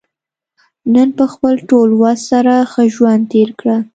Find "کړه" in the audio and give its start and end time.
3.59-3.77